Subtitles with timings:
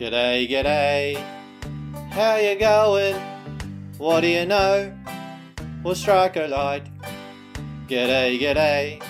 [0.00, 1.22] G'day, g'day.
[2.08, 3.20] How you going?
[3.98, 4.96] What do you know?
[5.84, 6.88] We'll strike a light.
[7.86, 9.02] G'day, g'day.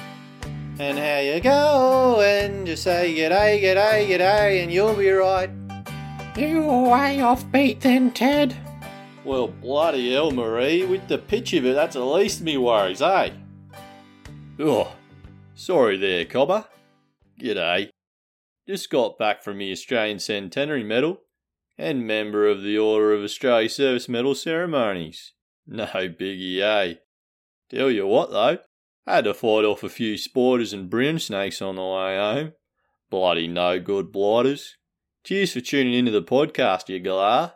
[0.80, 2.66] And how you going?
[2.66, 5.48] Just say g'day, g'day, g'day, and you'll be right.
[6.36, 8.56] You're way off beat then, Ted.
[9.24, 13.30] Well, bloody hell, Marie, with the pitch of it, that's at least me worries, eh?
[14.58, 14.92] Oh,
[15.54, 16.64] sorry there, cobber.
[17.38, 17.89] G'day.
[18.68, 21.22] Just got back from the Australian Centenary Medal
[21.78, 25.32] and member of the Order of Australia Service Medal ceremonies.
[25.66, 26.94] No biggie, eh?
[27.70, 28.58] Tell you what, though,
[29.06, 32.52] I had to fight off a few spiders and brown snakes on the way home.
[33.10, 34.76] Bloody no good blighters.
[35.24, 37.54] Cheers for tuning into the podcast, you galah.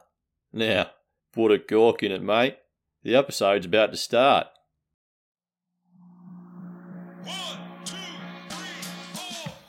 [0.53, 0.91] Now,
[1.33, 2.57] put a cork in it, mate.
[3.03, 4.47] The episode's about to start.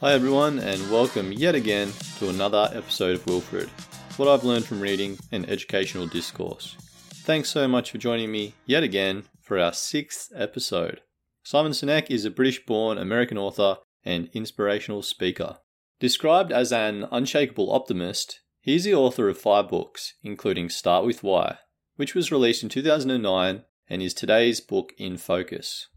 [0.05, 3.69] Hi, everyone, and welcome yet again to another episode of Wilfred,
[4.17, 6.75] what I've learned from reading and educational discourse.
[7.23, 11.01] Thanks so much for joining me yet again for our sixth episode.
[11.41, 15.57] Simon Sinek is a British born American author and inspirational speaker.
[15.99, 21.23] Described as an unshakable optimist, he is the author of five books, including Start With
[21.23, 21.57] Why,
[21.95, 25.87] which was released in 2009 and is today's book in focus.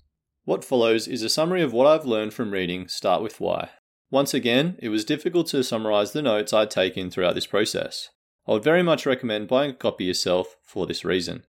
[0.44, 3.68] What follows is a summary of what I've learned from reading Start With Why.
[4.10, 8.08] Once again, it was difficult to summarize the notes I'd taken throughout this process.
[8.46, 11.44] I would very much recommend buying a copy yourself for this reason.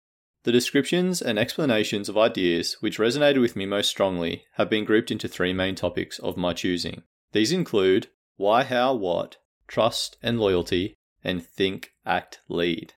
[0.45, 5.11] The descriptions and explanations of ideas which resonated with me most strongly have been grouped
[5.11, 7.03] into three main topics of my choosing.
[7.33, 12.93] These include why, how, what, trust and loyalty, and think, act, lead.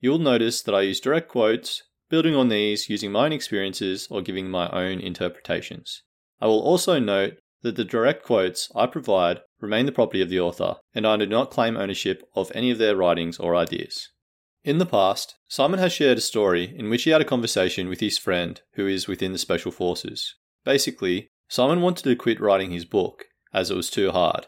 [0.00, 4.22] You'll notice that I use direct quotes, building on these using my own experiences or
[4.22, 6.02] giving my own interpretations.
[6.40, 10.40] I will also note that the direct quotes I provide remain the property of the
[10.40, 14.08] author, and I do not claim ownership of any of their writings or ideas.
[14.62, 18.00] In the past, Simon has shared a story in which he had a conversation with
[18.00, 20.34] his friend who is within the Special Forces.
[20.64, 24.46] Basically, Simon wanted to quit writing his book, as it was too hard.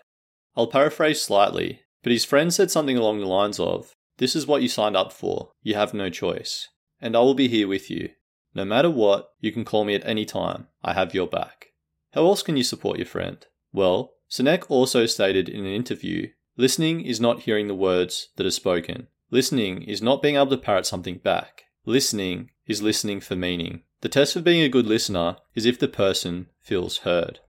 [0.55, 4.63] I'll paraphrase slightly, but his friend said something along the lines of, This is what
[4.63, 6.69] you signed up for, you have no choice,
[7.01, 8.11] and I will be here with you.
[8.55, 11.69] No matter what, you can call me at any time, I have your back.
[12.13, 13.45] How else can you support your friend?
[13.73, 16.29] Well, Sinek also stated in an interview
[16.59, 19.09] listening is not hearing the words that are spoken.
[19.31, 21.65] Listening is not being able to parrot something back.
[21.87, 23.85] Listening is listening for meaning.
[24.03, 27.41] The test for being a good listener is if the person feels heard.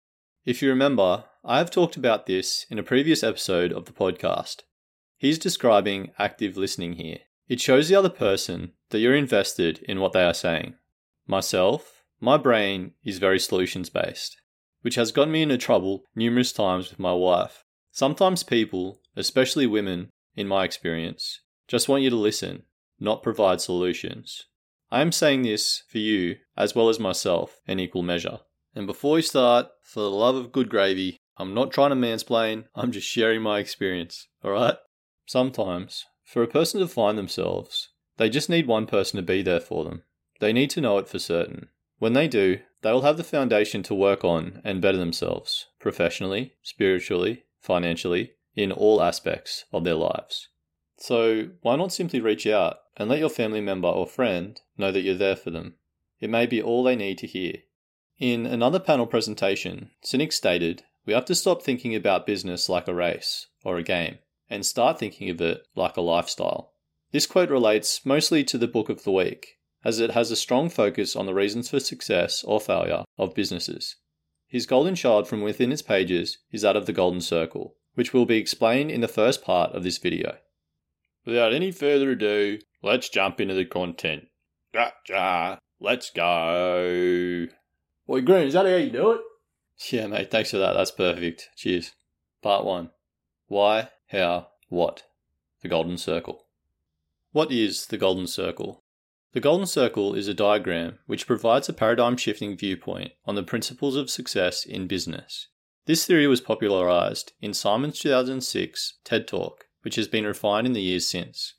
[0.45, 4.61] If you remember, I have talked about this in a previous episode of the podcast.
[5.17, 7.19] He's describing active listening here.
[7.49, 10.75] It shows the other person that you're invested in what they are saying.
[11.27, 14.37] Myself, my brain is very solutions based
[14.83, 17.63] which has gotten me into trouble numerous times with my wife.
[17.91, 22.63] Sometimes people, especially women, in my experience, just want you to listen,
[22.99, 24.43] not provide solutions.
[24.91, 28.39] I am saying this for you, as well as myself, in equal measure.
[28.75, 32.65] And before we start, for the love of good gravy, I'm not trying to mansplain,
[32.75, 34.75] I'm just sharing my experience, alright?
[35.25, 39.59] Sometimes, for a person to find themselves, they just need one person to be there
[39.59, 40.03] for them.
[40.39, 41.69] They need to know it for certain.
[41.97, 46.53] When they do, they will have the foundation to work on and better themselves, professionally,
[46.61, 50.49] spiritually, financially, in all aspects of their lives.
[50.97, 55.01] So, why not simply reach out and let your family member or friend know that
[55.01, 55.75] you're there for them?
[56.19, 57.55] It may be all they need to hear.
[58.19, 62.93] In another panel presentation, Sinek stated, We have to stop thinking about business like a
[62.93, 66.73] race or a game and start thinking of it like a lifestyle.
[67.11, 70.69] This quote relates mostly to the book of the week, as it has a strong
[70.69, 73.95] focus on the reasons for success or failure of businesses.
[74.47, 78.25] His golden child from within its pages is that of the Golden Circle, which will
[78.25, 80.37] be explained in the first part of this video.
[81.25, 84.27] Without any further ado, let's jump into the content.
[84.73, 85.57] Gotcha.
[85.79, 87.47] Let's go.
[88.05, 89.21] Boy, Green, is that how you do it?
[89.91, 90.73] Yeah, mate, thanks for that.
[90.73, 91.49] That's perfect.
[91.55, 91.93] Cheers.
[92.41, 92.91] Part 1
[93.47, 95.03] Why, How, What?
[95.61, 96.45] The Golden Circle.
[97.31, 98.82] What is the Golden Circle?
[99.33, 103.95] The Golden Circle is a diagram which provides a paradigm shifting viewpoint on the principles
[103.95, 105.47] of success in business.
[105.87, 110.83] This theory was popularized in Simon's 2006 TED Talk, which has been refined in the
[110.83, 111.55] years since.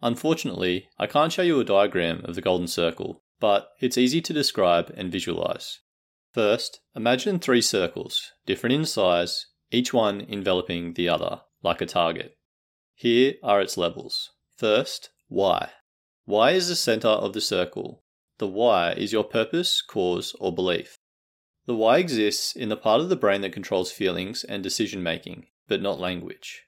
[0.00, 4.32] Unfortunately, I can't show you a diagram of the Golden Circle, but it's easy to
[4.32, 5.80] describe and visualize.
[6.32, 12.38] First, imagine three circles, different in size, each one enveloping the other, like a target.
[12.94, 14.30] Here are its levels.
[14.56, 15.72] First, why.
[16.32, 18.04] Why is the center of the circle.
[18.38, 20.96] The why is your purpose, cause, or belief.
[21.66, 25.48] The why exists in the part of the brain that controls feelings and decision making,
[25.68, 26.62] but not language.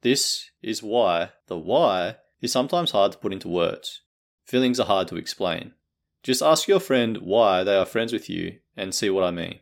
[0.00, 4.00] This is why the why is sometimes hard to put into words.
[4.46, 5.74] Feelings are hard to explain.
[6.22, 9.60] Just ask your friend why they are friends with you and see what I mean.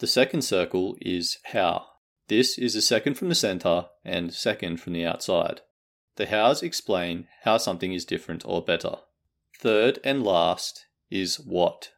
[0.00, 1.86] The second circle is how.
[2.26, 5.60] This is the second from the center and second from the outside.
[6.16, 8.96] The hows explain how something is different or better.
[9.58, 11.90] Third and last is what.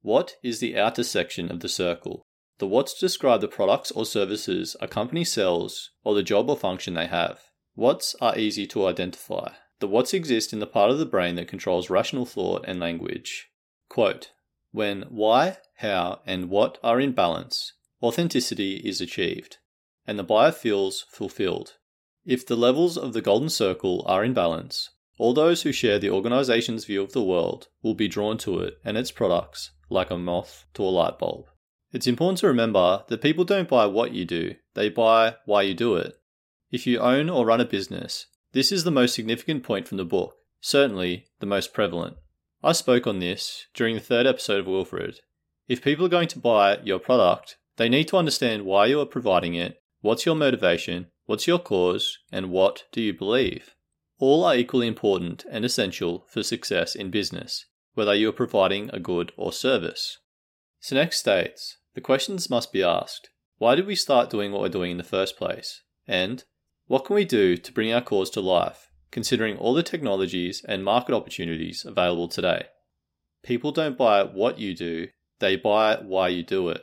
[0.00, 2.26] What is the outer section of the circle?
[2.58, 6.94] The what's describe the products or services a company sells or the job or function
[6.94, 7.40] they have.
[7.74, 9.52] What's are easy to identify.
[9.78, 13.48] The what's exist in the part of the brain that controls rational thought and language.
[13.88, 14.30] Quote
[14.70, 17.72] When why, how, and what are in balance,
[18.02, 19.58] authenticity is achieved,
[20.06, 21.74] and the buyer feels fulfilled.
[22.24, 26.10] If the levels of the golden circle are in balance, all those who share the
[26.10, 30.16] organization's view of the world will be drawn to it and its products like a
[30.16, 31.46] moth to a light bulb.
[31.92, 35.74] It's important to remember that people don't buy what you do, they buy why you
[35.74, 36.14] do it.
[36.70, 40.04] If you own or run a business, this is the most significant point from the
[40.04, 42.16] book, certainly the most prevalent.
[42.62, 45.20] I spoke on this during the third episode of Wilfred.
[45.68, 49.06] If people are going to buy your product, they need to understand why you are
[49.06, 53.74] providing it, what's your motivation, what's your cause, and what do you believe.
[54.18, 59.00] All are equally important and essential for success in business, whether you are providing a
[59.00, 60.18] good or service.
[60.80, 63.30] So, Sinek states the questions must be asked
[63.62, 65.82] why did we start doing what we're doing in the first place?
[66.08, 66.42] And
[66.88, 70.82] what can we do to bring our cause to life, considering all the technologies and
[70.82, 72.66] market opportunities available today?
[73.44, 75.08] People don't buy what you do,
[75.38, 76.82] they buy why you do it.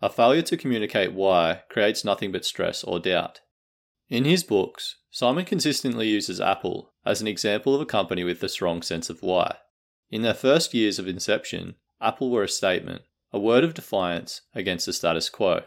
[0.00, 3.40] A failure to communicate why creates nothing but stress or doubt.
[4.10, 8.48] In his books, Simon consistently uses Apple as an example of a company with a
[8.48, 9.58] strong sense of why.
[10.10, 13.02] In their first years of inception, Apple were a statement,
[13.32, 15.62] a word of defiance against the status quo.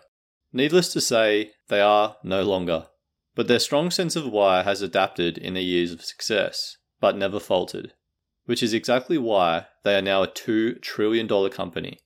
[0.51, 2.88] Needless to say, they are no longer.
[3.34, 7.39] But their strong sense of why has adapted in their years of success, but never
[7.39, 7.94] faltered,
[8.44, 12.00] which is exactly why they are now a $2 trillion company.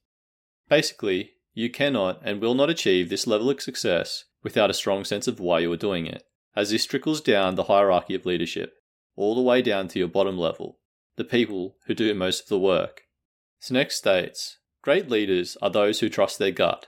[0.70, 5.28] Basically, you cannot and will not achieve this level of success without a strong sense
[5.28, 6.24] of why you are doing it,
[6.56, 8.74] as this trickles down the hierarchy of leadership,
[9.16, 10.80] all the way down to your bottom level,
[11.16, 13.02] the people who do most of the work.
[13.62, 16.88] Sinek states Great leaders are those who trust their gut.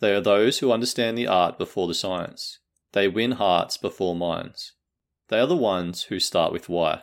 [0.00, 2.58] They are those who understand the art before the science.
[2.92, 4.72] They win hearts before minds.
[5.28, 7.02] They are the ones who start with why.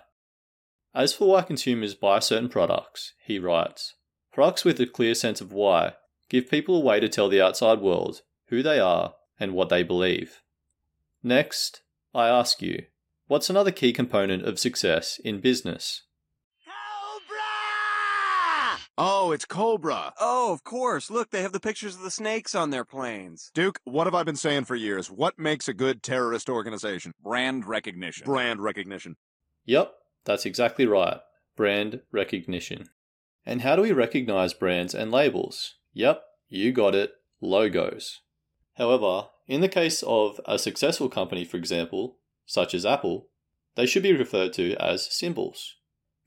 [0.93, 3.93] As for why consumers buy certain products, he writes
[4.33, 5.93] Products with a clear sense of why
[6.29, 9.83] give people a way to tell the outside world who they are and what they
[9.83, 10.41] believe.
[11.23, 11.81] Next,
[12.13, 12.85] I ask you,
[13.27, 16.03] what's another key component of success in business?
[16.65, 17.37] Cobra!
[18.97, 20.13] Oh, it's Cobra.
[20.19, 21.11] Oh, of course.
[21.11, 23.51] Look, they have the pictures of the snakes on their planes.
[23.53, 25.11] Duke, what have I been saying for years?
[25.11, 27.13] What makes a good terrorist organization?
[27.21, 28.25] Brand recognition.
[28.25, 29.15] Brand recognition.
[29.65, 29.93] Yep,
[30.25, 31.19] that's exactly right.
[31.55, 32.89] Brand recognition.
[33.45, 35.75] And how do we recognize brands and labels?
[35.93, 37.11] Yep, you got it,
[37.41, 38.21] logos.
[38.77, 43.29] However, in the case of a successful company, for example, such as Apple,
[43.75, 45.75] they should be referred to as symbols.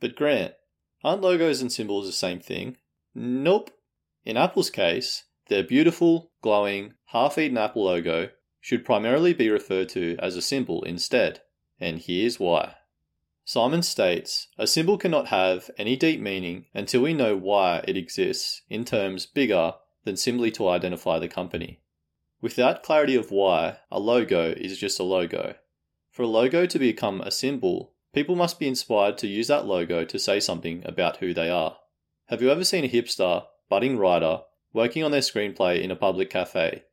[0.00, 0.54] But Grant,
[1.02, 2.76] Aren't logos and symbols the same thing?
[3.14, 3.70] Nope.
[4.24, 8.30] In Apple's case, their beautiful, glowing, half eaten Apple logo
[8.60, 11.40] should primarily be referred to as a symbol instead,
[11.80, 12.74] and here's why.
[13.44, 18.62] Simon states a symbol cannot have any deep meaning until we know why it exists
[18.68, 19.72] in terms bigger
[20.04, 21.80] than simply to identify the company.
[22.40, 25.54] Without clarity of why, a logo is just a logo.
[26.10, 30.04] For a logo to become a symbol, People must be inspired to use that logo
[30.04, 31.76] to say something about who they are.
[32.26, 34.40] Have you ever seen a hipster, budding writer,
[34.72, 36.84] working on their screenplay in a public cafe,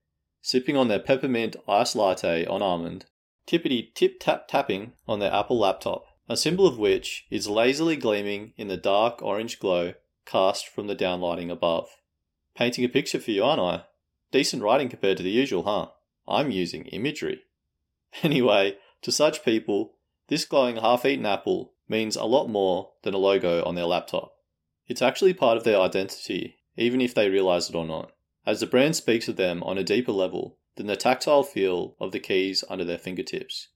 [0.42, 3.06] sipping on their peppermint iced latte on almond,
[3.48, 8.54] tippity tip tap tapping on their Apple laptop, a symbol of which is lazily gleaming
[8.56, 9.94] in the dark orange glow
[10.26, 11.88] cast from the downlighting above?
[12.56, 13.86] Painting a picture for you, aren't I?
[14.32, 15.88] Decent writing compared to the usual, huh?
[16.28, 17.42] I'm using imagery.
[18.24, 19.94] Anyway, to such people,
[20.28, 24.34] this glowing half eaten apple means a lot more than a logo on their laptop.
[24.88, 28.14] It's actually part of their identity, even if they realize it or not,
[28.46, 32.12] as the brand speaks of them on a deeper level than the tactile feel of
[32.12, 33.68] the keys under their fingertips.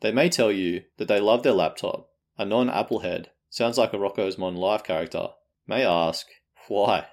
[0.00, 2.10] They may tell you that they love their laptop.
[2.38, 5.28] A non Applehead sounds like a Rocko's Modern Life character.
[5.66, 6.26] May ask,
[6.68, 7.06] why?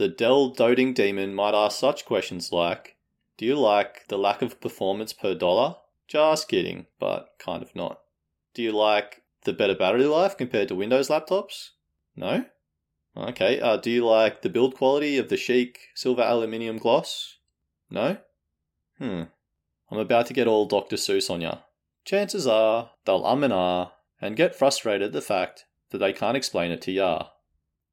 [0.00, 2.96] The Dell doting demon might ask such questions like,
[3.36, 5.76] Do you like the lack of performance per dollar?
[6.08, 8.00] Just kidding, but kind of not.
[8.54, 11.72] Do you like the better battery life compared to Windows laptops?
[12.16, 12.46] No?
[13.14, 13.60] Okay.
[13.60, 17.36] Uh, do you like the build quality of the chic silver aluminium gloss?
[17.90, 18.16] No?
[18.96, 19.24] Hmm.
[19.90, 20.96] I'm about to get all Dr.
[20.96, 21.58] Seuss on ya.
[22.06, 26.38] chances are they'll um and ah and get frustrated at the fact that they can't
[26.38, 27.26] explain it to ya.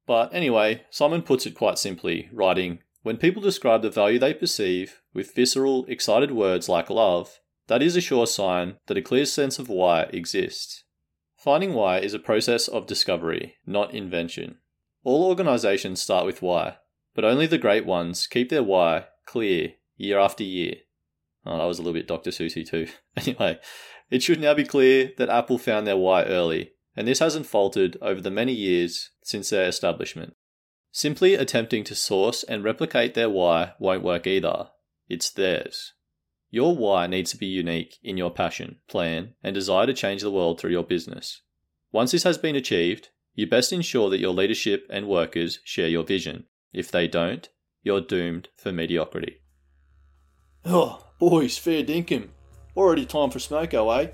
[0.08, 5.02] But anyway, Simon puts it quite simply, writing, When people describe the value they perceive
[5.12, 9.58] with visceral, excited words like love, that is a sure sign that a clear sense
[9.58, 10.84] of why exists.
[11.36, 14.56] Finding why is a process of discovery, not invention.
[15.04, 16.78] All organizations start with why,
[17.14, 20.76] but only the great ones keep their why clear year after year.
[21.44, 22.30] Oh, that was a little bit Dr.
[22.30, 22.88] Susie too.
[23.18, 23.58] anyway,
[24.10, 27.96] it should now be clear that Apple found their why early, and this hasn't faltered
[28.02, 30.34] over the many years since their establishment.
[30.90, 34.68] Simply attempting to source and replicate their why won't work either.
[35.08, 35.92] It's theirs.
[36.50, 40.30] Your why needs to be unique in your passion, plan, and desire to change the
[40.30, 41.42] world through your business.
[41.92, 46.04] Once this has been achieved, you best ensure that your leadership and workers share your
[46.04, 46.46] vision.
[46.72, 47.48] If they don't,
[47.82, 49.36] you're doomed for mediocrity.
[50.64, 52.28] Oh, boys, fair dinkum.
[52.76, 54.10] Already time for smoko, eh?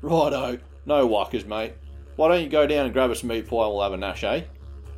[0.00, 1.74] Righto, no wuckers, mate.
[2.16, 4.24] Why don't you go down and grab us meat pie and we'll have a nash,
[4.24, 4.42] eh?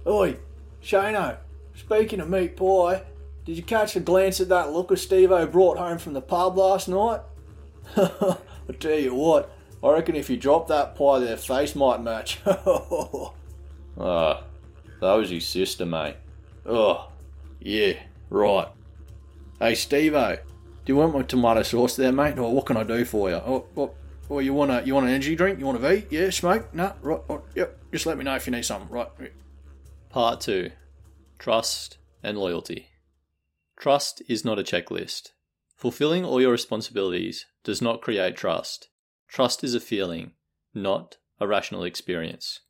[0.06, 0.36] Oi,
[0.82, 1.36] Shano,
[1.74, 3.02] speaking of meat pie,
[3.44, 6.88] did you catch a glance at that looker Steve-O brought home from the pub last
[6.88, 7.20] night?
[7.96, 9.50] I tell you what,
[9.82, 12.40] I reckon if you drop that pie, their face might match.
[13.96, 14.42] Ah,
[15.00, 16.16] that was his sister, mate.
[16.66, 17.12] Oh,
[17.60, 17.92] yeah,
[18.28, 18.66] right.
[19.60, 22.36] Hey, Steve-O, do you want my tomato sauce there, mate?
[22.36, 23.36] Or what can I do for you?
[23.36, 23.94] Oh, what,
[24.28, 25.58] or you want a you want an energy drink?
[25.58, 26.06] You want a V?
[26.10, 26.74] Yeah, smoke?
[26.74, 27.78] No, right, right, yep.
[27.92, 28.88] Just let me know if you need something.
[28.90, 29.08] Right.
[30.10, 30.70] Part two:
[31.38, 32.88] Trust and loyalty.
[33.78, 35.30] Trust is not a checklist.
[35.76, 38.88] Fulfilling all your responsibilities does not create trust.
[39.28, 40.32] Trust is a feeling,
[40.72, 42.60] not a rational experience.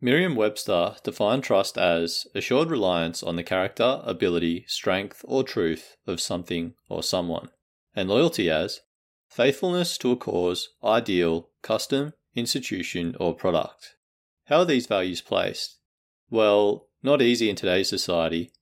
[0.00, 6.20] Merriam Webster defined trust as assured reliance on the character, ability, strength, or truth of
[6.20, 7.48] something or someone,
[7.94, 8.80] and loyalty as
[9.34, 13.96] faithfulness to a cause, ideal, custom, institution, or product.
[14.44, 15.80] How are these values placed?
[16.30, 18.52] Well, not easy in today's society.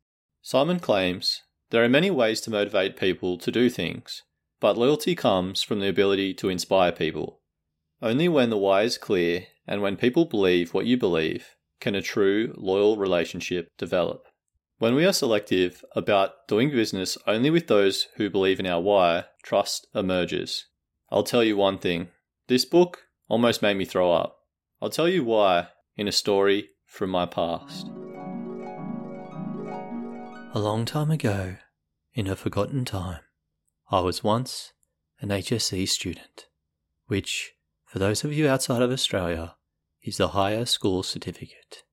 [0.40, 4.22] Simon claims there are many ways to motivate people to do things,
[4.60, 7.42] but loyalty comes from the ability to inspire people.
[8.00, 12.00] Only when the why is clear and when people believe what you believe can a
[12.00, 14.26] true, loyal relationship develop.
[14.82, 19.26] When we are selective about doing business only with those who believe in our why,
[19.44, 20.66] trust emerges.
[21.08, 22.08] I'll tell you one thing
[22.48, 24.38] this book almost made me throw up.
[24.80, 27.86] I'll tell you why in a story from my past.
[30.52, 31.58] A long time ago,
[32.12, 33.20] in a forgotten time,
[33.88, 34.72] I was once
[35.20, 36.48] an HSC student,
[37.06, 37.52] which
[37.86, 39.54] for those of you outside of Australia,
[40.02, 41.84] is the higher school certificate,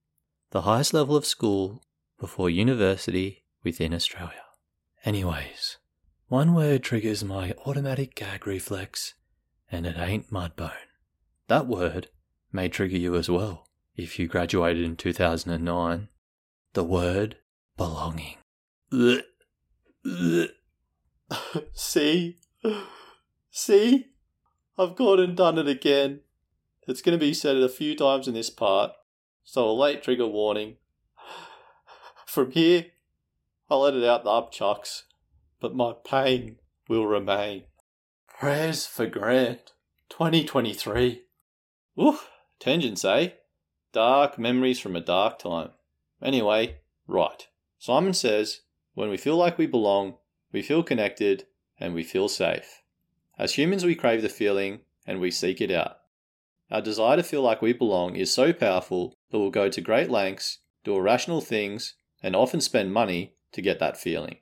[0.50, 1.84] the highest level of school
[2.20, 4.44] before university within Australia.
[5.06, 5.78] Anyways,
[6.28, 9.16] one word triggers my automatic gag reflex,
[9.72, 10.72] and it ain't mudbone.
[11.48, 12.10] That word
[12.52, 16.10] may trigger you as well if you graduated in 2009.
[16.74, 17.38] The word
[17.78, 18.36] belonging.
[21.74, 22.38] See?
[23.52, 24.06] See?
[24.78, 26.22] I've gone and done it again.
[26.88, 28.92] It's going to be said a few times in this part,
[29.44, 30.78] so a late trigger warning.
[32.30, 32.86] From here,
[33.72, 35.02] I'll let it out the upchucks,
[35.60, 36.58] but my pain
[36.88, 37.64] will remain.
[38.28, 39.74] Prayers for Grant,
[40.10, 41.24] 2023.
[42.00, 43.30] Oof, tangents, eh?
[43.94, 45.72] Dark memories from a dark time.
[46.22, 47.48] Anyway, right.
[47.80, 48.62] Simon says,
[48.94, 50.18] when we feel like we belong,
[50.52, 51.48] we feel connected,
[51.80, 52.84] and we feel safe.
[53.40, 55.98] As humans, we crave the feeling and we seek it out.
[56.70, 60.12] Our desire to feel like we belong is so powerful that we'll go to great
[60.12, 64.38] lengths, do irrational things, and often spend money to get that feeling.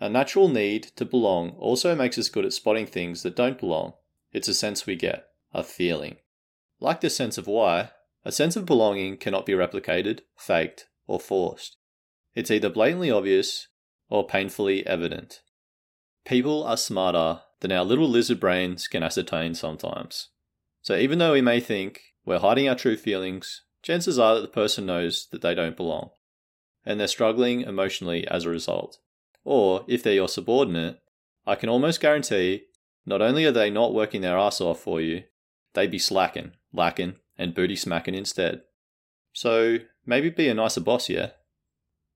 [0.00, 3.94] Our natural need to belong also makes us good at spotting things that don't belong.
[4.32, 6.16] It's a sense we get, a feeling.
[6.80, 7.90] Like the sense of why,
[8.24, 11.76] a sense of belonging cannot be replicated, faked, or forced.
[12.34, 13.68] It's either blatantly obvious
[14.08, 15.40] or painfully evident.
[16.24, 20.28] People are smarter than our little lizard brains can ascertain sometimes.
[20.82, 24.48] So even though we may think we're hiding our true feelings, chances are that the
[24.48, 26.10] person knows that they don't belong,
[26.88, 28.98] and they're struggling emotionally as a result.
[29.44, 30.98] Or, if they're your subordinate,
[31.46, 32.62] I can almost guarantee
[33.04, 35.24] not only are they not working their ass off for you,
[35.74, 38.62] they'd be slacking, lacking, and booty smacking instead.
[39.34, 41.32] So, maybe be a nicer boss, yeah?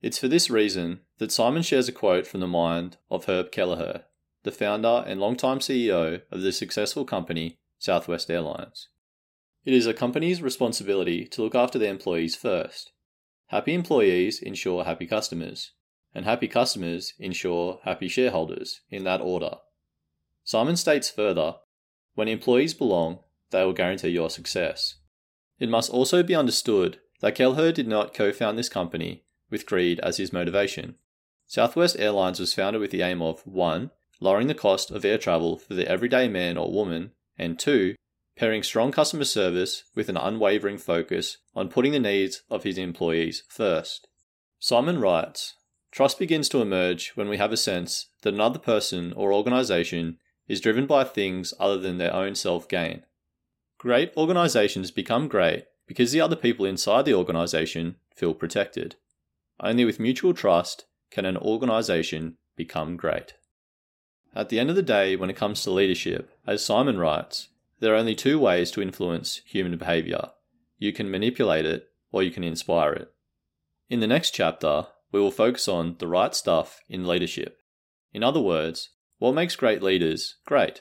[0.00, 4.05] It's for this reason that Simon shares a quote from the mind of Herb Kelleher,
[4.43, 8.88] the founder and longtime CEO of the successful company Southwest Airlines.
[9.67, 12.92] It is a company's responsibility to look after their employees first.
[13.52, 15.73] Happy employees ensure happy customers,
[16.14, 19.56] and happy customers ensure happy shareholders, in that order.
[20.42, 21.56] Simon states further
[22.14, 23.18] When employees belong,
[23.50, 24.94] they will guarantee your success.
[25.59, 30.00] It must also be understood that Kelleher did not co found this company with greed
[30.00, 30.94] as his motivation.
[31.47, 33.90] Southwest Airlines was founded with the aim of 1.
[34.18, 37.97] lowering the cost of air travel for the everyday man or woman, and 2.
[38.37, 43.43] Pairing strong customer service with an unwavering focus on putting the needs of his employees
[43.49, 44.09] first.
[44.59, 45.55] Simon writes
[45.91, 50.61] Trust begins to emerge when we have a sense that another person or organization is
[50.61, 53.03] driven by things other than their own self gain.
[53.79, 58.97] Great organizations become great because the other people inside the organization feel protected.
[59.61, 63.35] Only with mutual trust can an organization become great.
[64.35, 67.49] At the end of the day, when it comes to leadership, as Simon writes,
[67.83, 70.31] there are only two ways to influence human behavior
[70.79, 73.12] you can manipulate it or you can inspire it.
[73.91, 77.59] In the next chapter, we will focus on the right stuff in leadership.
[78.12, 80.81] In other words, what makes great leaders great?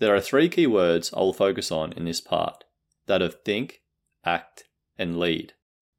[0.00, 2.64] There are three key words I will focus on in this part
[3.06, 3.82] that of think,
[4.24, 4.64] act,
[4.98, 5.52] and lead.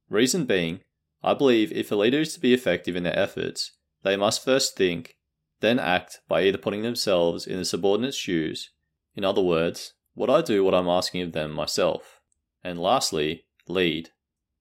[0.09, 0.81] Reason being,
[1.23, 3.71] I believe if a leader is to be effective in their efforts,
[4.03, 5.15] they must first think,
[5.61, 8.71] then act by either putting themselves in the subordinate's shoes,
[9.15, 12.19] in other words, would I do what I'm asking of them myself?
[12.63, 14.09] And lastly, lead.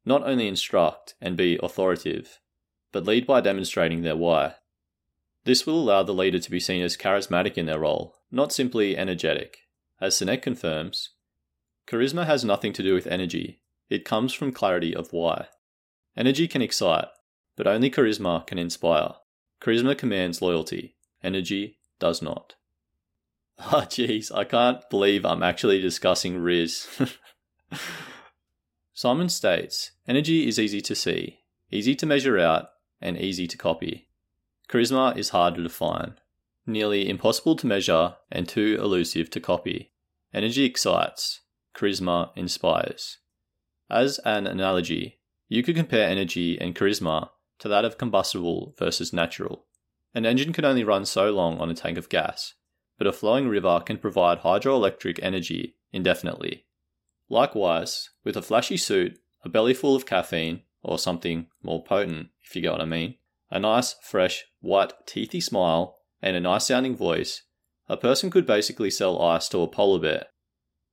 [0.04, 2.40] Not only instruct and be authoritative,
[2.92, 4.56] but lead by demonstrating their why.
[5.44, 8.98] This will allow the leader to be seen as charismatic in their role, not simply
[8.98, 9.60] energetic.
[9.98, 11.10] As Sinek confirms,
[11.86, 15.46] charisma has nothing to do with energy, it comes from clarity of why.
[16.18, 17.08] Energy can excite,
[17.56, 19.14] but only charisma can inspire.
[19.62, 22.56] Charisma commands loyalty, energy does not.
[23.58, 26.86] Ah, oh, jeez, I can't believe I'm actually discussing Riz.
[28.94, 32.68] Simon states energy is easy to see, easy to measure out,
[33.00, 34.08] and easy to copy.
[34.68, 36.14] Charisma is hard to define,
[36.66, 39.92] nearly impossible to measure, and too elusive to copy.
[40.34, 41.42] Energy excites,
[41.75, 43.19] charisma inspires.
[43.88, 49.66] As an analogy, you could compare energy and charisma to that of combustible versus natural.
[50.14, 52.54] An engine can only run so long on a tank of gas,
[52.99, 56.65] but a flowing river can provide hydroelectric energy indefinitely.
[57.28, 62.54] Likewise, with a flashy suit, a belly full of caffeine, or something more potent, if
[62.54, 63.17] you get what I mean,
[63.50, 67.43] a nice, fresh, white, teethy smile, and a nice sounding voice,
[67.89, 70.26] a person could basically sell ice to a polar bear.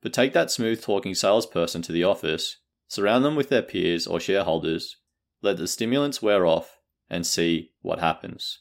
[0.01, 4.19] But take that smooth talking salesperson to the office, surround them with their peers or
[4.19, 4.97] shareholders,
[5.41, 8.59] let the stimulants wear off, and see what happens.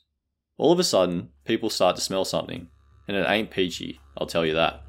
[0.56, 2.68] All of a sudden, people start to smell something,
[3.08, 4.82] and it ain't peachy, I'll tell you that.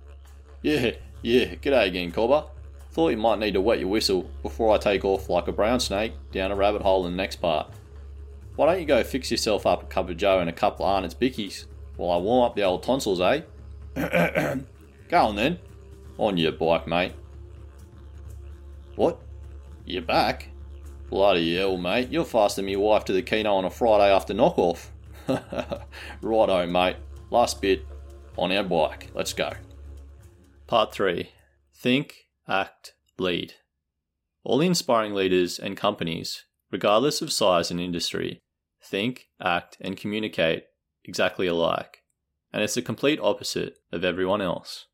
[0.61, 2.45] Yeah, yeah, g'day again, Cobber.
[2.91, 5.79] Thought you might need to wet your whistle before I take off like a brown
[5.79, 7.71] snake down a rabbit hole in the next part.
[8.55, 10.91] Why don't you go fix yourself up a cup of joe and a couple of
[10.91, 13.41] Arnott's bickies while I warm up the old tonsils, eh?
[15.09, 15.59] go on then.
[16.19, 17.13] On your bike, mate.
[18.95, 19.19] What?
[19.85, 20.49] You're back?
[21.09, 22.09] Bloody hell, mate.
[22.09, 24.87] You're faster than your wife to the keno on a Friday after knockoff.
[26.21, 26.97] Righto, mate.
[27.31, 27.85] Last bit
[28.37, 29.09] on our bike.
[29.13, 29.51] Let's go.
[30.67, 31.29] Part 3
[31.75, 33.53] Think act, lead.
[34.43, 38.41] All the inspiring leaders and companies, regardless of size and industry,
[38.81, 40.65] think, act, and communicate
[41.05, 41.99] exactly alike,
[42.51, 44.85] and it's the complete opposite of everyone else.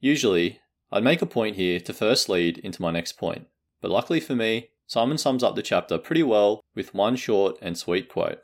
[0.00, 0.60] Usually,
[0.92, 3.46] I'd make a point here to first lead into my next point,
[3.80, 7.76] but luckily for me, Simon sums up the chapter pretty well with one short and
[7.76, 8.38] sweet quote.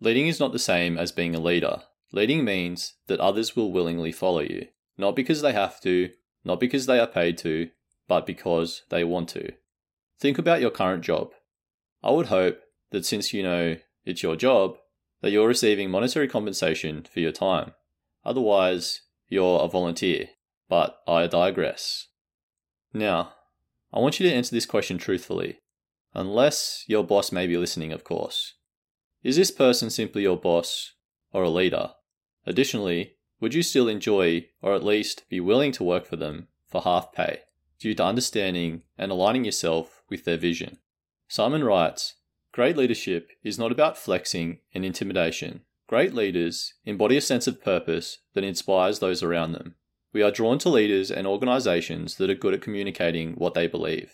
[0.00, 1.82] Leading is not the same as being a leader.
[2.12, 6.10] Leading means that others will willingly follow you, not because they have to,
[6.44, 7.70] not because they are paid to,
[8.06, 9.52] but because they want to.
[10.20, 11.30] Think about your current job.
[12.02, 14.76] I would hope that since you know it's your job,
[15.22, 17.72] that you're receiving monetary compensation for your time.
[18.24, 20.28] Otherwise, you're a volunteer.
[20.68, 22.08] But I digress.
[22.92, 23.34] Now,
[23.92, 25.58] I want you to answer this question truthfully,
[26.14, 28.54] unless your boss may be listening, of course.
[29.22, 30.92] Is this person simply your boss
[31.32, 31.90] or a leader?
[32.46, 36.82] Additionally, would you still enjoy, or at least be willing to work for them for
[36.82, 37.40] half pay,
[37.78, 40.78] due to understanding and aligning yourself with their vision?
[41.28, 42.14] Simon writes
[42.52, 45.62] Great leadership is not about flexing and intimidation.
[45.88, 49.74] Great leaders embody a sense of purpose that inspires those around them.
[50.12, 54.12] We are drawn to leaders and organizations that are good at communicating what they believe.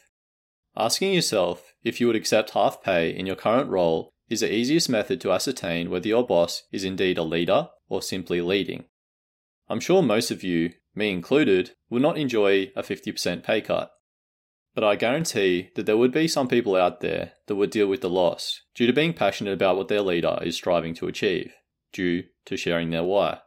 [0.76, 4.88] Asking yourself if you would accept half pay in your current role is the easiest
[4.88, 8.84] method to ascertain whether your boss is indeed a leader or simply leading.
[9.68, 13.90] I'm sure most of you, me included, would not enjoy a 50% pay cut.
[14.74, 18.00] But I guarantee that there would be some people out there that would deal with
[18.00, 21.52] the loss due to being passionate about what their leader is striving to achieve,
[21.92, 23.40] due to sharing their why.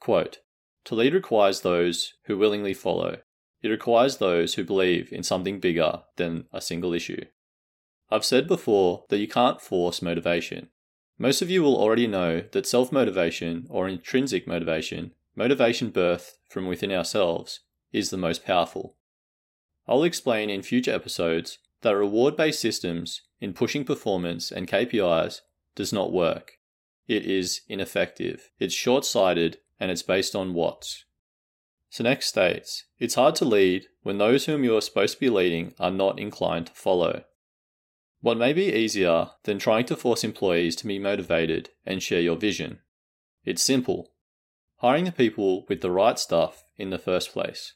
[0.00, 0.38] Quote,
[0.86, 3.18] To lead requires those who willingly follow.
[3.62, 7.26] It requires those who believe in something bigger than a single issue.
[8.10, 10.70] I've said before that you can't force motivation.
[11.22, 16.66] Most of you will already know that self motivation or intrinsic motivation, motivation birthed from
[16.66, 17.60] within ourselves,
[17.92, 18.96] is the most powerful.
[19.86, 25.42] I'll explain in future episodes that reward based systems in pushing performance and KPIs
[25.76, 26.58] does not work.
[27.06, 31.04] It is ineffective, it's short sighted, and it's based on watts.
[31.92, 35.72] Sinek states It's hard to lead when those whom you are supposed to be leading
[35.78, 37.22] are not inclined to follow.
[38.22, 42.36] What may be easier than trying to force employees to be motivated and share your
[42.36, 42.78] vision?
[43.44, 44.12] It's simple
[44.76, 47.74] hiring the people with the right stuff in the first place.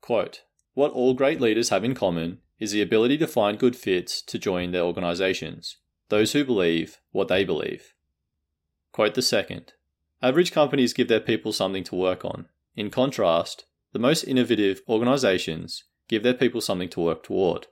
[0.00, 0.42] Quote
[0.74, 4.38] What all great leaders have in common is the ability to find good fits to
[4.38, 7.94] join their organizations, those who believe what they believe.
[8.92, 9.72] Quote the second
[10.22, 12.46] Average companies give their people something to work on.
[12.76, 17.66] In contrast, the most innovative organizations give their people something to work toward.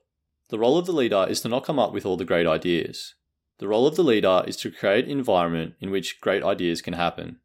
[0.53, 3.15] The role of the leader is to not come up with all the great ideas.
[3.57, 6.93] The role of the leader is to create an environment in which great ideas can
[6.93, 7.39] happen.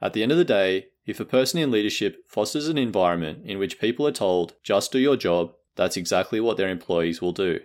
[0.00, 3.58] At the end of the day, if a person in leadership fosters an environment in
[3.58, 7.58] which people are told, just do your job, that's exactly what their employees will do.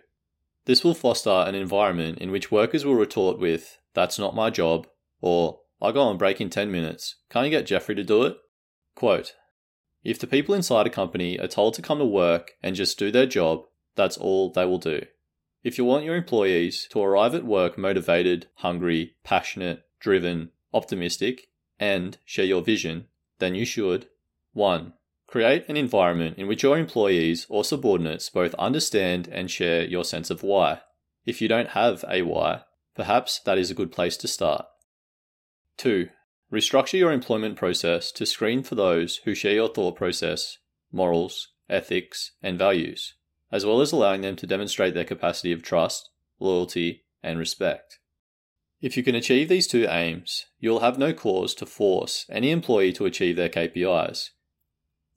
[0.66, 4.88] This will foster an environment in which workers will retort with, that's not my job,
[5.22, 8.36] or, I go on break in 10 minutes, can't you get Jeffrey to do it?
[8.96, 9.36] Quote,
[10.04, 13.12] if the people inside a company are told to come to work and just do
[13.12, 13.66] their job,
[13.96, 15.02] that's all they will do.
[15.64, 21.50] If you want your employees to arrive at work motivated, hungry, passionate, driven, optimistic,
[21.80, 23.08] and share your vision,
[23.40, 24.08] then you should
[24.54, 24.94] 1.
[25.28, 30.30] Create an environment in which your employees or subordinates both understand and share your sense
[30.30, 30.82] of why.
[31.26, 32.64] If you don't have a why,
[32.96, 34.66] perhaps that is a good place to start.
[35.78, 36.10] 2.
[36.52, 40.58] Restructure your employment process to screen for those who share your thought process,
[40.92, 43.14] morals, ethics, and values
[43.52, 46.10] as well as allowing them to demonstrate their capacity of trust,
[46.40, 48.00] loyalty, and respect.
[48.82, 52.50] If you can achieve these two aims, you will have no cause to force any
[52.50, 54.30] employee to achieve their KPIs.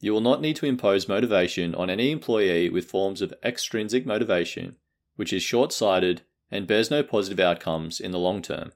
[0.01, 4.77] You will not need to impose motivation on any employee with forms of extrinsic motivation,
[5.17, 8.73] which is short sighted and bears no positive outcomes in the long term.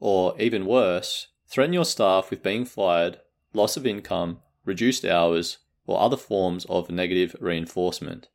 [0.00, 3.20] Or, even worse, threaten your staff with being fired,
[3.54, 8.28] loss of income, reduced hours, or other forms of negative reinforcement.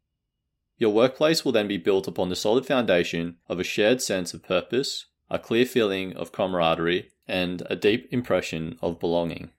[0.77, 4.43] Your workplace will then be built upon the solid foundation of a shared sense of
[4.43, 9.51] purpose, a clear feeling of camaraderie, and a deep impression of belonging.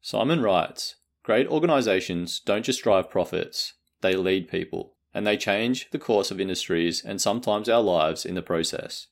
[0.00, 5.98] Simon writes Great organizations don't just drive profits, they lead people, and they change the
[5.98, 9.08] course of industries and sometimes our lives in the process.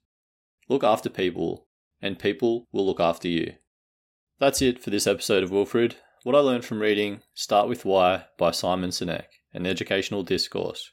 [0.69, 1.66] Look after people,
[2.01, 3.55] and people will look after you.
[4.38, 5.97] That's it for this episode of Wilfred.
[6.23, 10.92] What I learned from reading Start with Why by Simon Sinek, an educational discourse.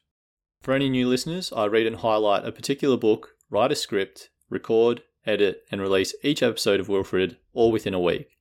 [0.63, 5.03] For any new listeners, I read and highlight a particular book, write a script, record,
[5.25, 8.37] edit, and release each episode of Wilfred all within a week.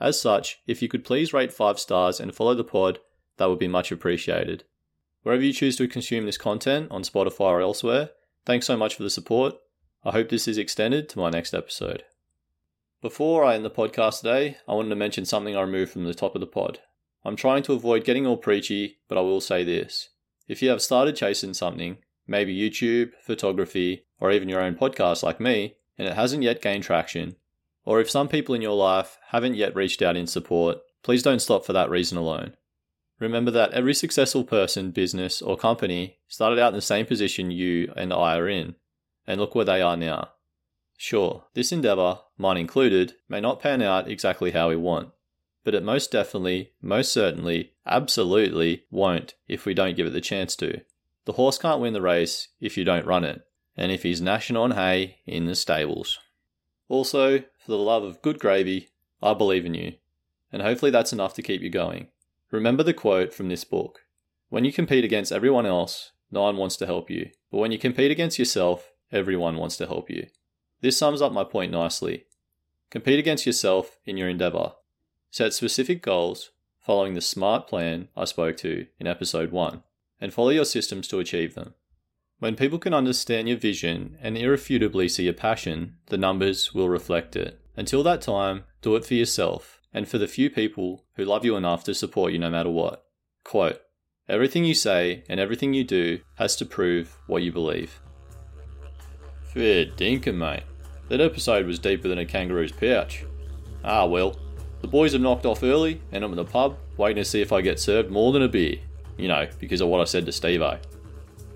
[0.00, 3.00] As such, if you could please rate 5 stars and follow the pod,
[3.36, 4.64] that would be much appreciated.
[5.24, 8.12] Wherever you choose to consume this content, on Spotify or elsewhere,
[8.46, 9.54] thanks so much for the support.
[10.04, 12.02] I hope this is extended to my next episode.
[13.02, 16.14] Before I end the podcast today, I wanted to mention something I removed from the
[16.14, 16.78] top of the pod.
[17.26, 20.08] I'm trying to avoid getting all preachy, but I will say this.
[20.48, 25.38] If you have started chasing something, maybe YouTube, photography, or even your own podcast like
[25.38, 27.36] me, and it hasn't yet gained traction,
[27.84, 31.42] or if some people in your life haven't yet reached out in support, please don't
[31.42, 32.54] stop for that reason alone.
[33.18, 37.92] Remember that every successful person, business, or company started out in the same position you
[37.96, 38.76] and I are in,
[39.26, 40.30] and look where they are now.
[40.96, 45.10] Sure, this endeavor, mine included, may not pan out exactly how we want,
[45.68, 50.56] but it most definitely, most certainly, absolutely won't if we don't give it the chance
[50.56, 50.80] to.
[51.26, 54.56] The horse can't win the race if you don't run it, and if he's gnashing
[54.56, 56.20] on hay in the stables.
[56.88, 58.88] Also, for the love of good gravy,
[59.22, 59.96] I believe in you,
[60.50, 62.08] and hopefully that's enough to keep you going.
[62.50, 64.06] Remember the quote from this book
[64.48, 67.78] When you compete against everyone else, no one wants to help you, but when you
[67.78, 70.28] compete against yourself, everyone wants to help you.
[70.80, 72.24] This sums up my point nicely.
[72.88, 74.72] Compete against yourself in your endeavour,
[75.30, 79.82] Set specific goals following the SMART plan I spoke to in episode 1
[80.20, 81.74] and follow your systems to achieve them.
[82.38, 87.36] When people can understand your vision and irrefutably see your passion, the numbers will reflect
[87.36, 87.60] it.
[87.76, 91.56] Until that time, do it for yourself and for the few people who love you
[91.56, 93.04] enough to support you no matter what.
[93.44, 93.80] Quote,
[94.28, 98.00] Everything you say and everything you do has to prove what you believe.
[99.52, 100.64] Fair dinkum, mate.
[101.08, 103.24] That episode was deeper than a kangaroo's pouch.
[103.82, 104.36] Ah, well,
[104.80, 107.52] The boys have knocked off early, and I'm at the pub waiting to see if
[107.52, 108.76] I get served more than a beer.
[109.16, 110.62] You know, because of what I said to Steve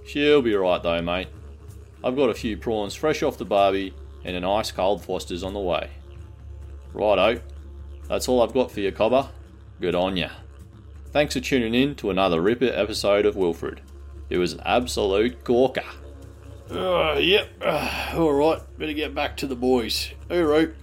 [0.05, 1.29] She'll be alright though, mate.
[2.03, 5.55] I've got a few prawns fresh off the barbie and an ice cold Foster's on
[5.55, 5.91] the way.
[6.93, 7.41] Righto,
[8.09, 9.29] that's all I've got for you, Cobber.
[9.81, 10.31] Good on ya.
[11.13, 13.81] Thanks for tuning in to another Ripper episode of Wilfred.
[14.31, 15.85] It was an absolute corker.
[16.71, 17.49] Uh, yep.
[17.63, 18.61] Uh, all right.
[18.79, 20.13] Better get back to the boys.
[20.29, 20.75] Hooroo.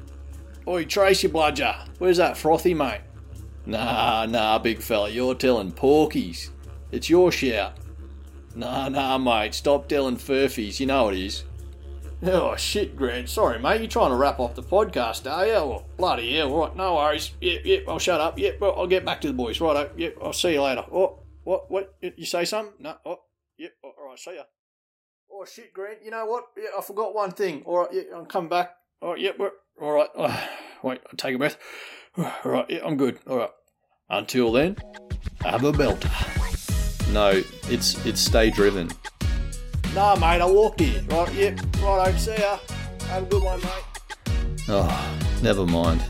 [0.70, 1.76] Oi, Tracy Bludger.
[1.98, 3.02] Where's that frothy, mate?
[3.66, 5.10] Nah, nah, big fella.
[5.10, 6.52] You're telling porkies.
[6.92, 7.74] It's your shout.
[8.54, 9.56] Nah, nah, mate.
[9.56, 10.80] Stop telling furfies.
[10.80, 11.44] You know it is.
[12.22, 13.30] Oh, shit, Grant.
[13.30, 13.82] Sorry, mate.
[13.82, 15.54] You're trying to wrap off the podcast, are you?
[15.54, 16.56] Well, bloody hell.
[16.56, 17.32] Right, no worries.
[17.42, 17.84] Yep, yep.
[17.88, 18.38] I'll shut up.
[18.38, 19.60] Yep, well, I'll get back to the boys.
[19.60, 19.90] Righto.
[19.98, 20.86] Yep, I'll see you later.
[20.92, 21.72] Oh, what?
[21.72, 21.96] What?
[22.16, 22.76] You say something?
[22.78, 22.96] No.
[23.08, 23.22] Oh,
[23.58, 23.72] yep.
[23.84, 24.44] All right, see ya.
[25.32, 26.04] Oh shit, Grant.
[26.06, 26.44] You know what?
[26.56, 27.64] Yeah, I forgot one thing.
[27.66, 28.76] All right, yeah, I'm coming back.
[29.02, 30.10] All right, yeah, we're all right.
[30.18, 30.50] Oh,
[30.84, 31.58] wait, I'll take a breath.
[32.18, 33.18] All right, yeah, I'm good.
[33.28, 33.50] All right.
[34.10, 34.76] Until then,
[35.42, 36.12] have a belter.
[37.14, 38.90] No, it's it's stay driven.
[39.96, 41.02] Nah, mate, I walked here.
[41.08, 41.60] Right, yep.
[41.82, 42.60] Right, see ya.
[43.08, 43.84] Have a good one, mate.
[44.68, 46.04] Oh, never mind.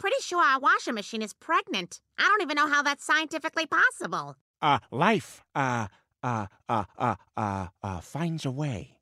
[0.00, 2.00] Pretty sure our washing machine is pregnant.
[2.18, 4.36] I don't even know how that's scientifically possible.
[4.62, 5.88] Uh, life, uh,
[6.22, 8.96] uh, uh, uh, uh, uh, finds a way.